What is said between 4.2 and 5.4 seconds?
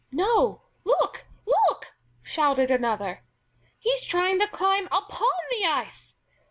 to climb upon